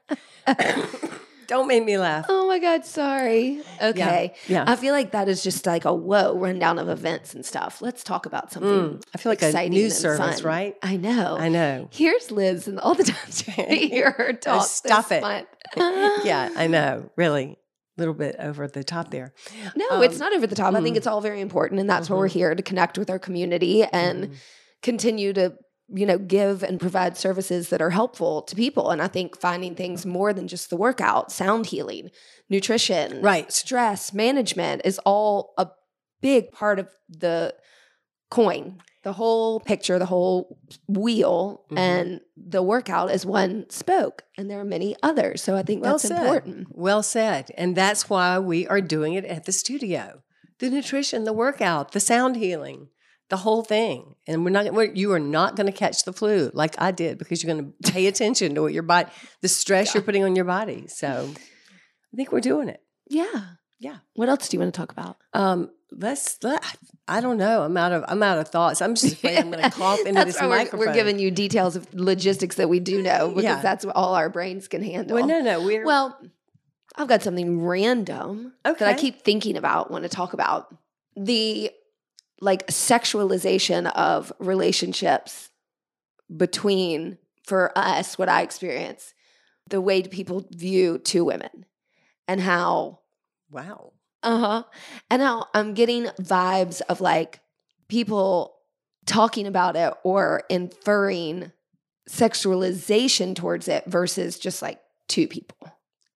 [1.01, 1.13] going?
[1.49, 2.27] Don't make me laugh.
[2.29, 3.61] oh my God, sorry.
[3.83, 4.35] Okay.
[4.49, 4.65] Yeah.
[4.67, 7.81] I feel like that is just like a whoa rundown of events and stuff.
[7.83, 8.71] Let's talk about something.
[8.71, 10.49] Mm, I feel like a exciting news service, fun.
[10.49, 10.75] right?
[10.83, 11.37] I know.
[11.39, 11.89] I know.
[11.93, 13.53] Here's Liz, and all the times you
[13.89, 14.67] hear her talk.
[14.67, 15.21] stop this it.
[15.23, 15.47] month.
[16.25, 17.11] Yeah, I know.
[17.17, 17.59] Really.
[17.99, 19.33] A little bit over the top there.
[19.75, 20.75] No, it's Um, not over the top.
[20.75, 20.99] I think mm.
[20.99, 22.33] it's all very important, and that's why we're Mhm.
[22.33, 24.35] here to connect with our community and Mhm.
[24.83, 25.55] continue to
[25.89, 28.91] you know give and provide services that are helpful to people.
[28.91, 32.11] And I think finding things more than just the workout, sound healing,
[32.51, 33.51] nutrition, Right.
[33.53, 35.69] stress management is all a
[36.21, 37.55] big part of the
[38.31, 38.81] coin.
[39.05, 41.79] The whole picture, the whole wheel, Mhm.
[41.79, 45.41] and the workout is one spoke, and there are many others.
[45.43, 46.19] So I think Well that's said.
[46.19, 46.67] important.
[46.77, 47.53] Well said.
[47.57, 50.23] And that's why we are doing it at the studio.
[50.59, 52.89] The nutrition, the workout, the sound healing,
[53.29, 54.15] the whole thing.
[54.27, 57.19] And we're not we're, you are not going to catch the flu like I did
[57.19, 59.11] because you're going to pay attention to what your body
[59.43, 60.87] the stress you're putting on your body.
[60.89, 62.81] So I think we're doing it.
[63.09, 63.43] Yeah.
[63.79, 63.97] Yeah.
[64.15, 65.17] What else do you want to talk about?
[65.33, 66.63] Um let's let
[67.09, 67.63] I don't know.
[67.63, 68.81] I'm out of I'm out of thoughts.
[68.83, 70.81] I'm just afraid I'm going to cough into this we're, microphone.
[70.87, 73.61] we're giving you details of logistics that we do know because Yeah.
[73.63, 75.17] that's what all our brains can handle.
[75.17, 76.19] Well, no, no, we're Well,
[76.97, 80.75] I've got something random that I keep thinking about, want to talk about.
[81.15, 81.71] The
[82.41, 85.51] like sexualization of relationships
[86.35, 89.15] between, for us, what I experience,
[89.69, 91.65] the way people view two women
[92.29, 93.01] and how
[93.51, 93.93] wow.
[94.23, 94.63] uh huh.
[95.11, 97.41] And how I'm getting vibes of like
[97.89, 98.57] people
[99.07, 101.53] talking about it or inferring
[102.09, 105.57] sexualization towards it versus just like two people.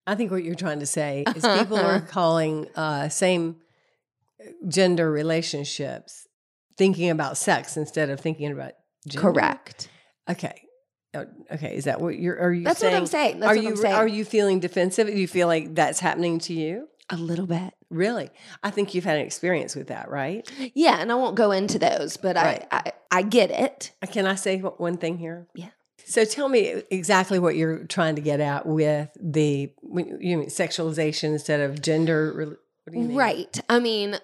[0.06, 3.56] I think what you're trying to say is people are calling uh, same
[4.68, 6.26] gender relationships
[6.76, 8.72] thinking about sex instead of thinking about
[9.06, 9.32] gender.
[9.32, 9.88] Correct.
[10.28, 10.62] Okay.
[11.14, 11.74] Uh, Okay.
[11.76, 12.38] Is that what you're?
[12.38, 12.64] Are you?
[12.64, 13.40] That's saying, what I'm saying.
[13.40, 13.70] That's are what you?
[13.70, 13.94] I'm saying.
[13.94, 15.06] Are you feeling defensive?
[15.08, 16.86] Do you feel like that's happening to you?
[17.12, 17.74] a little bit?
[17.90, 18.30] Really?
[18.62, 20.48] I think you've had an experience with that, right?
[20.76, 22.64] Yeah, and I won't go into those, but Right.
[22.70, 23.90] I, I I get it.
[24.00, 25.48] Uh, Can I say one- one thing here?
[25.56, 25.70] Yeah.
[26.04, 30.48] So tell me exactly what you're trying to get at with the when you mean
[30.50, 32.32] sexualization instead of gender.
[32.84, 33.16] What do you mean?
[33.16, 33.60] Right.
[33.68, 34.16] I mean,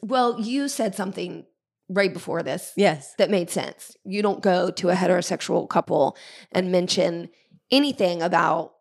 [0.00, 1.46] well, you said something
[1.88, 3.14] right before this Yes.
[3.18, 3.96] that made sense.
[4.04, 6.16] You don't go to a heterosexual couple
[6.52, 7.28] and mention
[7.70, 8.72] anything about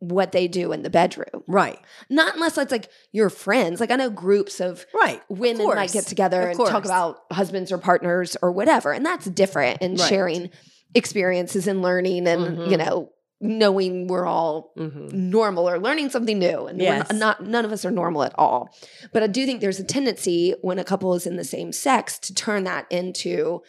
[0.00, 1.44] what they do in the bedroom.
[1.46, 1.78] Right.
[2.08, 3.80] Not unless it's like your friends.
[3.80, 5.20] Like I know groups of Right.
[5.28, 8.92] women might get together Of and talk about husbands or partners or whatever.
[8.92, 10.08] And that's different and Right.
[10.08, 10.50] sharing
[10.94, 12.70] experiences and learning and, Mhm.
[12.70, 15.30] you know, knowing we're all Mm-hmm.
[15.30, 17.12] normal or learning something new and Yes.
[17.12, 18.68] not none of us are normal at all
[19.12, 22.18] but i do think there's a tendency when a couple is in the same sex
[22.20, 23.62] to turn that into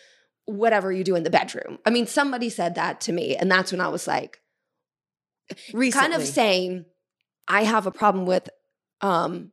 [0.45, 3.71] whatever you do in the bedroom i mean somebody said that to me and that's
[3.71, 4.39] when i was like
[5.73, 5.91] Recently.
[5.91, 6.85] kind of saying
[7.47, 8.49] i have a problem with
[9.01, 9.51] um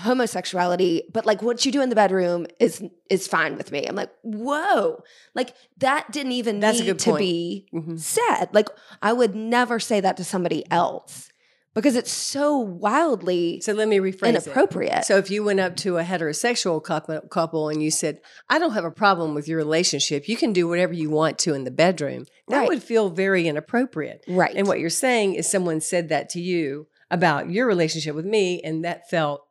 [0.00, 3.96] homosexuality but like what you do in the bedroom is is fine with me i'm
[3.96, 5.02] like whoa
[5.34, 7.18] like that didn't even That's need to point.
[7.18, 7.98] be Mhm.
[7.98, 8.48] said.
[8.52, 8.68] Like
[9.02, 11.30] I would never say that to somebody else
[11.74, 14.46] because it's so wildly So let me rephrase it.
[14.46, 15.04] inappropriate.
[15.04, 18.72] So if you went up to a heterosexual couple, couple and you said, "I don't
[18.74, 20.28] have a problem with your relationship.
[20.28, 22.68] You can do whatever you want to in the bedroom," that Right.
[22.68, 24.24] would feel very inappropriate.
[24.28, 24.54] right.
[24.54, 28.60] And what you're saying is someone said that to you about your relationship with me,
[28.62, 29.46] and that felt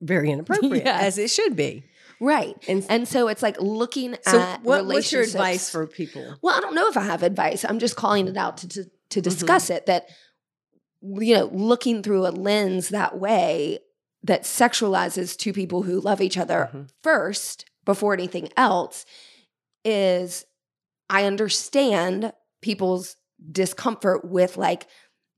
[0.00, 1.02] very inappropriate, Yes.
[1.02, 1.84] as it should be.
[2.20, 2.54] right.
[2.68, 6.36] And And so it's like looking so, at what, what's your advice for people?
[6.42, 7.64] Well, I don't know if I have advice.
[7.64, 9.22] I'm just calling it out to to, to Mm-hmm.
[9.22, 10.06] discuss it that
[11.02, 13.78] you know, looking through a lens that way
[14.22, 16.88] that sexualizes two people who love each other Mhm.
[17.02, 19.04] first before anything else
[19.84, 20.46] is
[21.10, 23.16] I understand people's
[23.52, 24.86] discomfort with like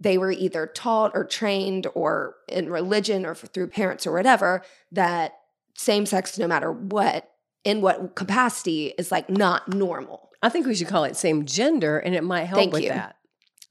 [0.00, 5.32] they were either taught or trained or in religion or through parents or whatever that
[5.74, 7.30] same sex no matter what
[7.64, 11.98] in what capacity is like not normal I think we should call it same gender,
[11.98, 12.90] and it might help Thank with you.
[12.90, 13.16] that.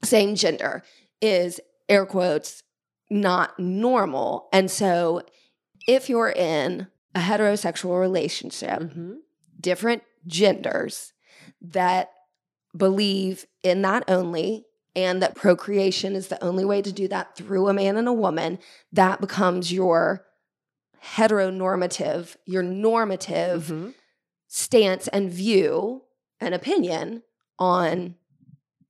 [0.04, 0.82] same gender
[1.22, 2.62] is air quotes
[3.08, 5.22] not normal and so
[5.86, 9.18] if you're in a heterosexual relationship Mhm.
[9.60, 11.12] different genders
[11.62, 12.10] that
[12.76, 17.68] believe in not only and that procreation is the only way to do that through
[17.68, 18.58] a man and a woman,
[18.92, 20.24] that becomes your
[21.04, 23.94] heteronormative, your normative Mhm.
[24.48, 26.02] stance and view
[26.40, 27.22] and opinion
[27.58, 28.16] on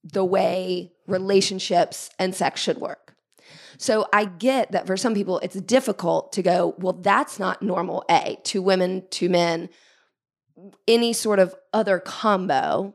[0.05, 3.15] the way relationships and sex should work.
[3.79, 8.05] So I get that for some people it's difficult to go, well, that's not normal
[8.09, 9.69] A, two women, two men,
[10.89, 12.95] any sort of other combo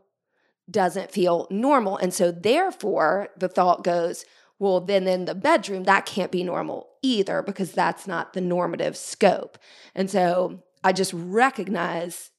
[0.71, 1.97] doesn't feel normal.
[1.97, 4.25] And so therefore the thought goes,
[4.59, 8.95] well, then in the bedroom, that can't be normal either because that's not the normative
[8.95, 9.57] scope.
[9.95, 12.29] And so I just recognize,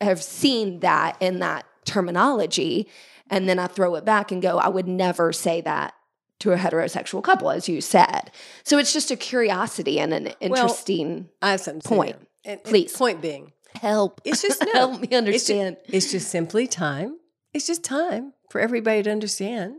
[0.00, 2.88] have seen that in that terminology.
[3.30, 5.94] And then I throw it back and go, I would never say that
[6.40, 8.30] to a heterosexual couple, as you said.
[8.64, 12.16] So it's just a curiosity and an interesting I have something Point.
[12.16, 12.96] And- and Please.
[12.96, 14.22] Point being, help.
[14.24, 14.72] It's just no.
[14.72, 15.76] help me it's ju- understand.
[15.84, 17.18] It's just, simply time.
[17.52, 19.76] It's just time for everybody to understand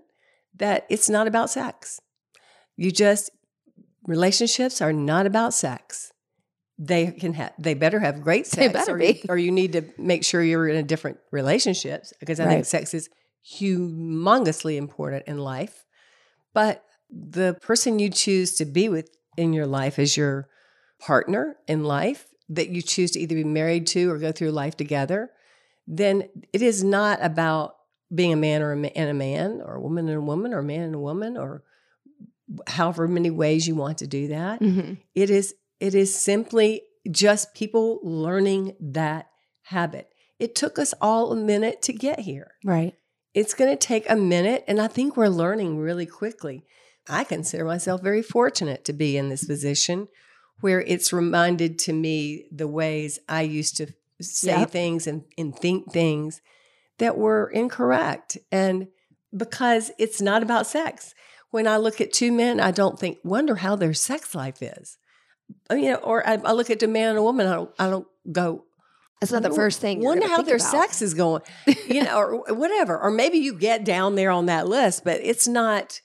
[0.55, 2.01] that it's not about sex.
[2.75, 3.29] You just
[4.05, 6.11] relationships are not about sex.
[6.77, 7.53] They can have.
[7.59, 9.23] They better have great They sex, better or, you, be.
[9.29, 12.53] or you need to make sure you're in a different relationships because I Right.
[12.55, 13.09] think sex is
[13.59, 15.85] humongously important in life.
[16.53, 20.47] But the person you choose to be with in your life is your
[20.99, 24.75] partner in life that you choose to either be married to or go through life
[24.75, 25.29] together,
[25.87, 27.75] then it is not about
[28.13, 30.53] being a man or a, ma- and a man or a woman and a woman
[30.53, 31.63] or a man and a woman or
[32.67, 34.59] however many ways you want to do that.
[34.59, 34.97] Mhm.
[35.15, 39.27] It is it is simply just people learning that
[39.63, 40.09] habit.
[40.37, 42.51] It took us all a minute to get here.
[42.63, 42.93] Right.
[43.33, 46.65] It's going to take a minute and I think we're learning really quickly.
[47.09, 50.09] I consider myself very fortunate to be in this position
[50.59, 53.87] where it's reminded to me the ways I used to
[54.21, 54.69] say Yep.
[54.71, 56.41] things and, and think things
[56.99, 58.37] that were incorrect.
[58.51, 58.87] And
[59.35, 61.13] because it's not about sex.
[61.51, 64.97] When I look at two men, I don't think, wonder how their sex life is.
[65.69, 67.71] Uh, You know, or I, I look at a man and a woman, I don't,
[67.79, 68.63] I don't go,
[69.19, 70.01] That's not the first thing.
[70.01, 70.71] wonder how their about.
[70.71, 71.41] sex is going,
[71.87, 72.97] you know, or whatever.
[72.97, 75.99] Or maybe you get down there on that list, but it's not.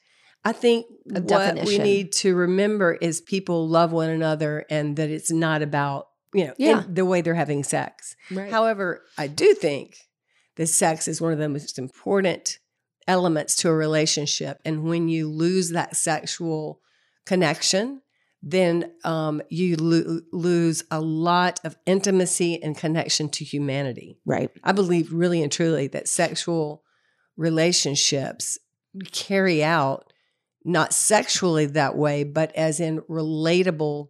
[0.45, 5.33] I think what we need to remember is people love one another and that it's
[5.33, 6.85] not about, you know, in Yeah.
[6.89, 8.17] the way they're having sex.
[8.31, 8.51] Right.
[8.51, 9.97] However, I do think
[10.57, 12.59] that sex is one of the most important
[13.09, 14.61] elements to a relationship.
[14.65, 16.81] And when you lose that sexual
[17.25, 18.03] connection,
[18.43, 24.19] then um, you lo- lose a lot of intimacy and connection to humanity.
[24.25, 24.51] right.
[24.65, 26.83] I believe really and truly that sexual
[27.57, 28.59] relationships
[29.13, 30.13] carry out
[30.65, 34.09] not sexually that way, but as in relatable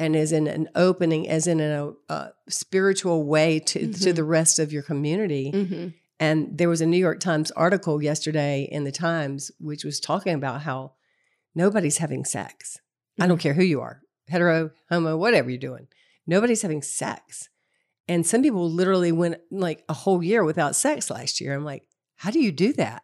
[0.00, 4.16] and as in an opening, as in a, a spiritual way to, to Mhm.
[4.16, 5.50] the rest of your community.
[5.50, 10.00] hmm And there was a New York Times article yesterday in the Times, which was
[10.00, 10.92] talking about how
[11.54, 12.78] nobody's having sex.
[13.18, 15.86] I don't care who you are, hetero, homo, whatever you're doing.
[16.26, 17.48] Nobody's having sex.
[18.08, 21.54] And some people literally went like a whole year without sex last year.
[21.54, 21.84] I'm like,
[22.16, 23.02] how do you do that?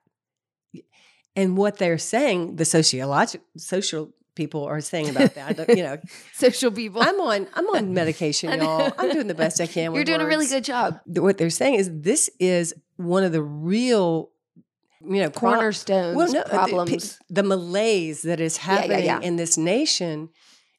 [1.34, 5.98] And what they're saying, the sociological social people are saying about that, you know,
[6.34, 7.02] Social people.
[7.02, 8.92] I'm on I'm on medication, y'all.
[8.96, 9.92] I'm doing the best I can.
[9.94, 11.00] You're doing a really good job.
[11.06, 14.30] what they're saying is this is one of the real,
[15.00, 17.18] you know, Cornerstones, well, no, the- problems.
[17.28, 19.20] the, malaise that is Yeah, yeah, happening yeah.
[19.20, 20.28] in this nation,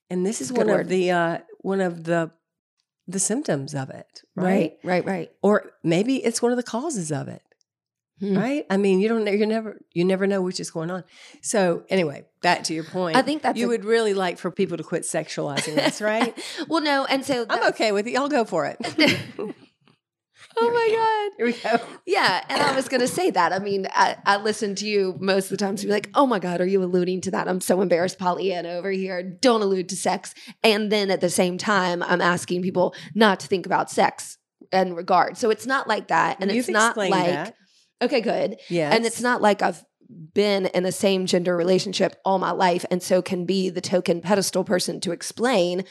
[0.10, 0.82] and this is one word.
[0.82, 2.32] of the uh, one of the
[3.10, 4.78] the symptoms of it, right?
[4.84, 5.06] right.
[5.06, 5.06] Right.
[5.06, 5.32] Right.
[5.42, 7.42] Or maybe it's one of the causes of it,
[8.20, 8.38] Hmm.
[8.38, 8.66] right?
[8.70, 9.32] I mean, you don't know.
[9.32, 11.04] You never you never know which is going on.
[11.42, 13.16] So anyway, back to your point.
[13.16, 16.36] I think that's you a- would really like for people to quit sexualizing this, right?
[16.68, 18.14] well, no, and so I'm okay with it.
[18.14, 18.78] Y'all go for it.
[20.60, 21.38] Oh my god.
[21.38, 21.86] Here we go.
[22.06, 23.54] Yeah, and I was going to say that.
[23.54, 26.26] I mean, I, I listen to you most of the time to be like, "Oh
[26.26, 29.22] my god, are you alluding to that?" I'm so embarrassed, Pollyanna over here.
[29.22, 30.34] Don't allude to sex.
[30.64, 34.38] And then at the same time, I'm asking people not to think about sex
[34.72, 35.38] in regard.
[35.38, 37.56] So it's not like that, and You've it's not like that.
[38.02, 38.60] Okay, good.
[38.70, 38.94] Yeah.
[38.94, 39.84] And it's not like I've
[40.34, 44.22] been in a same gender relationship all my life and so can be the token
[44.22, 45.84] pedestal person to explain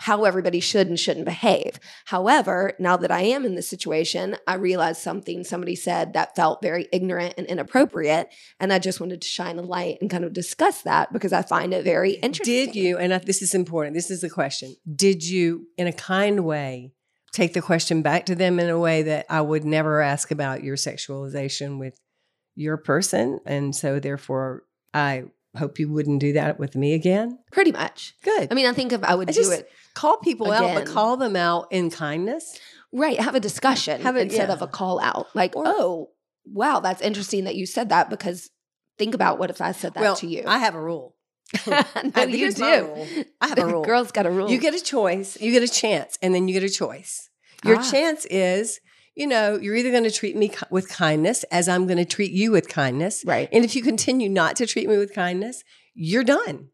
[0.00, 1.78] how everybody should and shouldn't behave.
[2.06, 6.62] However, now that I am in this situation, I realized something somebody said that felt
[6.62, 8.32] very ignorant and inappropriate.
[8.58, 11.42] And I just wanted to shine a light and kind of discuss that because I
[11.42, 12.66] find it very interesting.
[12.66, 14.74] Did you, and this is important, this is the question.
[14.92, 16.92] Did you, in a kind way,
[17.32, 20.64] take the question back to them in a way that I would never ask about
[20.64, 21.98] your sexualization with
[22.54, 23.40] your person?
[23.46, 25.24] And so, therefore, I
[25.56, 27.38] hope you wouldn't do that with me again.
[27.52, 28.14] Pretty much.
[28.22, 28.48] Good.
[28.50, 30.86] I mean, I think if I would I do just- it call people out, but
[30.86, 32.58] call them out in kindness.
[32.92, 33.18] Right.
[33.20, 35.26] Have a discussion Have it- instead of a call out.
[35.34, 36.10] Like, Or- oh,
[36.44, 38.50] wow, that's interesting that you said that because
[38.98, 40.44] think about what if I said that well, to you.
[40.46, 41.16] I have a rule.
[41.66, 41.82] no,
[42.14, 43.24] I- you do.
[43.40, 43.84] I have a rule.
[43.84, 44.50] Girls got a rule.
[44.50, 47.28] You get a choice, you get a chance, and then you get a choice.
[47.64, 47.90] Your Ah.
[47.90, 48.80] chance is,
[49.14, 52.04] you know, you're either going to treat me ki- with kindness as I'm going to
[52.04, 53.22] treat you with kindness.
[53.26, 53.48] right.
[53.52, 55.62] And if you continue not to treat me with kindness,
[55.94, 56.68] you're done.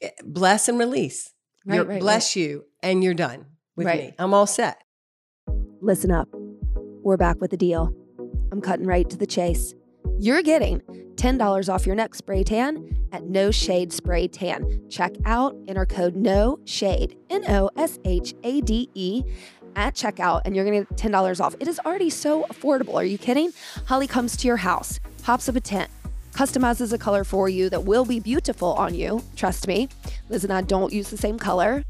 [0.00, 1.32] Eh, Bless and release.
[1.66, 3.44] Right, You're- right, bless you, and you're done
[3.76, 4.00] with Right.
[4.00, 4.14] me.
[4.18, 4.78] I'm all set.
[5.82, 6.28] Listen up.
[7.02, 7.92] We're back with a deal.
[8.52, 9.74] I'm cutting right to the chase.
[10.22, 10.80] You're getting
[11.14, 14.86] $10 off your next spray tan at No Shade Spray Tan.
[14.90, 19.22] Check out enter code No Shade, N O S H A D E,
[19.76, 21.54] at checkout, and you're going to get $10 off.
[21.58, 22.96] It is already so affordable.
[22.96, 23.54] Are you kidding?
[23.86, 25.90] Holly comes to your house, pops up a tent,
[26.32, 29.22] customizes a color for you that will be beautiful on you.
[29.36, 29.88] Trust me.
[30.28, 31.82] Liz and I don't use the same color.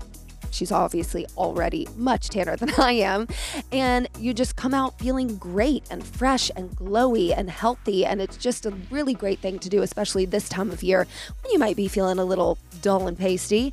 [0.51, 3.29] She's obviously already much tanner than I am.
[3.73, 8.05] And you just come out feeling great and fresh and glowy and healthy.
[8.05, 11.07] And it's just a really great thing to do, especially this time of year
[11.43, 13.73] when you might be feeling a little dull and pasty.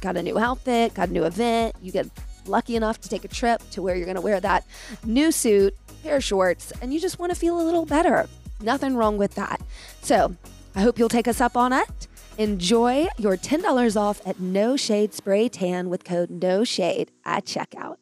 [0.00, 1.76] Got a new outfit, got a new event.
[1.80, 2.08] You get
[2.46, 4.64] lucky enough to take a trip to where you're going to wear that
[5.04, 8.28] new suit, pair of shorts, and you just want to feel a little better.
[8.60, 9.60] Nothing wrong with that.
[10.02, 10.36] So
[10.74, 12.08] I hope you'll take us up on it.
[12.38, 17.96] Enjoy your $10 off at No Shade Spray Tan with code No Shade at checkout.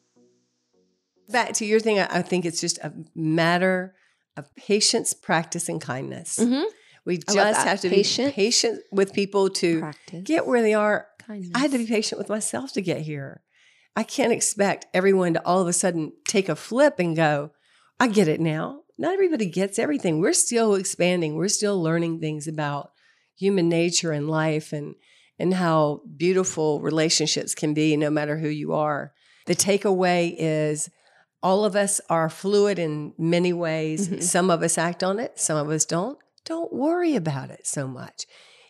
[1.29, 3.93] Back to your thing, I think it's just a matter
[4.35, 6.39] of patience, practice, and kindness.
[6.39, 6.63] Mm-hmm.
[7.05, 8.29] We just have to Patient.
[8.29, 10.23] be patient with people to Practice.
[10.23, 11.07] get where they are.
[11.19, 11.51] kindness.
[11.53, 13.41] I had to be patient with myself to get here.
[13.95, 17.51] I can't expect everyone to all of a sudden take a flip and go,
[17.99, 18.81] I get it now.
[18.97, 20.19] Not everybody gets everything.
[20.19, 21.35] We're still expanding.
[21.35, 22.91] We're still learning things about
[23.35, 24.95] human nature and life and
[25.39, 29.13] and how beautiful relationships can be no matter who you are.
[29.47, 30.89] The takeaway is
[31.41, 34.07] all of us are fluid in many ways.
[34.07, 34.21] Mhm.
[34.23, 36.17] Some of us act on it, some of us don't.
[36.45, 38.25] Don't worry about it so much.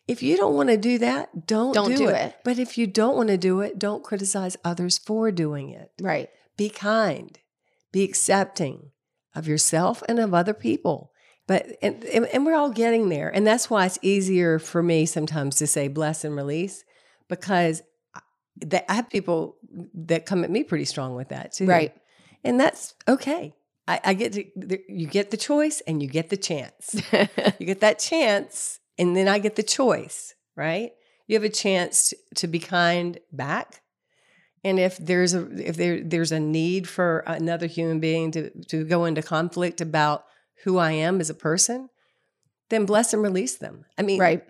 [0.08, 2.16] If you don't want to do that, don't, Don't do, do it.
[2.16, 2.36] it.
[2.44, 5.92] But if you don't want to do it, don't criticize others for doing it.
[6.02, 6.30] Right.
[6.58, 7.40] Be kind,
[7.92, 8.92] be accepting
[9.34, 11.12] of yourself and of other people.
[11.48, 13.30] But and, and, we're all getting there.
[13.30, 16.86] And that's why it's easier for me sometimes to say bless and release
[17.28, 17.82] because
[18.16, 18.22] I-
[18.62, 19.58] that I have people
[19.94, 21.66] that come at me pretty strong with that too.
[21.66, 21.94] Right.
[22.46, 23.54] And that's okay.
[23.88, 27.02] I, I get to, you get the choice and you get the chance.
[27.60, 30.92] You get that chance, and then I get the choice, right?
[31.28, 33.82] You have a chance to, to be kind back.
[34.64, 38.86] And if there's a if there there's a need for another human being to to
[38.86, 40.26] go into conflict about
[40.64, 41.90] who I am as a person,
[42.70, 43.86] then bless and release them.
[43.98, 44.44] I mean, right.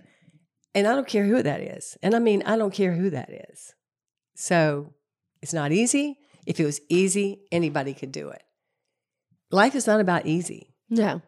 [0.76, 1.98] and I don't care who that is.
[2.04, 3.74] And I mean, I don't care who that is.
[4.36, 4.94] So
[5.42, 6.18] it's not easy.
[6.46, 8.44] If it was easy, anybody could do it.
[9.52, 10.74] Life is not about easy.
[10.90, 11.22] No.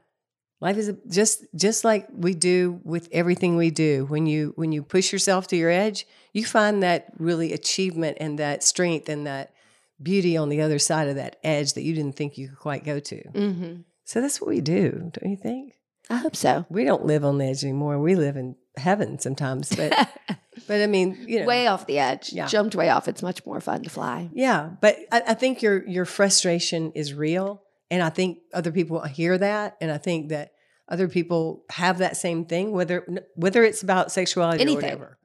[0.61, 4.05] Life is just just like we do with everything we do.
[4.05, 8.39] When you when you push yourself to your edge, you find that really achievement and
[8.39, 9.53] that strength and that
[10.01, 12.83] beauty on the other side of that edge that you didn't think you could quite
[12.83, 13.23] go to.
[13.29, 13.73] Mm-hmm.
[14.05, 15.73] So that's what we do, don't you think?
[16.09, 16.65] I hope so.
[16.69, 17.99] We don't live on the edge anymore.
[17.99, 19.91] We live in heaven sometimes, but
[20.67, 22.31] but I mean, you know, way off the edge.
[22.31, 22.45] Yeah.
[22.45, 23.07] Jumped way off.
[23.07, 24.29] It's much more fun to fly.
[24.33, 29.01] Yeah, but I, I think your your frustration is real, and I think other people
[29.03, 30.51] hear that, and I think that
[30.87, 34.83] other people have that same thing, whether whether it's about sexuality Anything.
[34.83, 35.17] or whatever.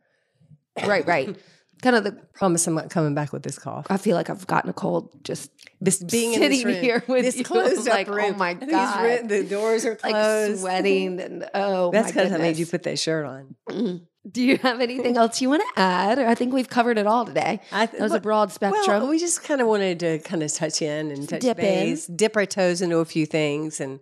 [0.86, 1.36] Right, right.
[1.80, 3.86] kind of the Promise I'm not coming back with this cough.
[3.90, 7.04] I feel like I've gotten a cold just This being in sitting this room, here
[7.08, 7.44] with this you.
[7.44, 8.38] closed Like, up oh room.
[8.38, 9.02] my God.
[9.04, 10.60] ri- the doors are like closed.
[10.60, 13.56] sweating and oh That's because kind of how made you put that shirt on.
[14.30, 16.18] Do you have anything else you want to add?
[16.18, 17.60] Or I think we've covered it all today.
[17.72, 19.00] I That was a broad spectrum.
[19.00, 21.98] Well, we just kind of wanted to kind of touch in and touch Dip in.
[22.16, 23.98] dip our toes into a few things, and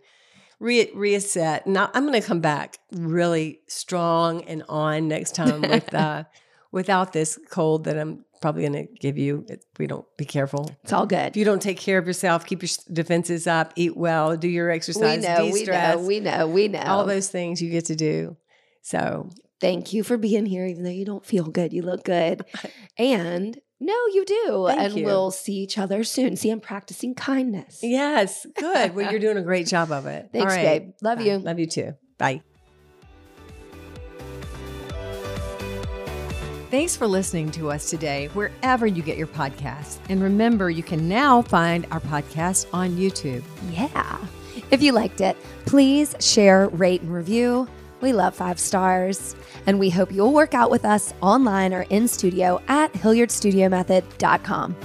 [0.59, 1.69] re- reassert.
[1.69, 6.25] Now, I'm going to come back really strong and on next time with uh,
[6.73, 9.45] without this cold that I'm probably going to give you.
[9.49, 10.71] If we don't be careful.
[10.83, 11.29] it's all good.
[11.29, 14.71] If you don't take care of yourself, keep your defenses up, eat well, do your
[14.71, 16.83] exercise, We know, we de-stress, know, we know, we know.
[16.87, 18.37] all those things you get to do.
[18.83, 19.29] So
[19.61, 21.73] Thank you for being here, even though you don't feel good.
[21.73, 22.45] You look good.
[22.99, 24.65] And no, you do.
[24.67, 25.05] Thank and you.
[25.05, 26.35] we'll see each other soon.
[26.35, 27.79] See, I'm practicing kindness.
[27.81, 28.95] yes, good.
[28.95, 30.31] Well, you're doing a great job of it.
[30.33, 30.83] Thanks, right.
[30.83, 30.93] babe.
[31.01, 31.25] Love Bye.
[31.25, 31.39] you.
[31.39, 31.93] Love you too.
[32.19, 32.43] Bye.
[36.71, 39.99] Thanks for listening to us today, wherever you get your podcasts.
[40.11, 43.43] And remember, you can now find our podcast on YouTube.
[43.71, 44.19] Yeah.
[44.71, 47.67] If you liked it, please share, rate, and review.
[48.03, 49.35] We love five stars.
[49.67, 54.77] And we hope you'll work out with us online or in studio at HilliardStudioMethod.com.